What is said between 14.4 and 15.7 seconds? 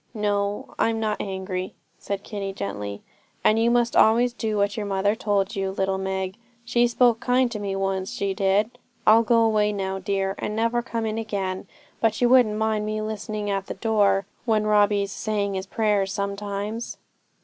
when Robbie's saying his